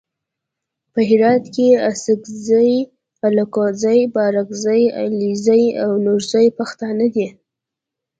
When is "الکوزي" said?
3.27-4.01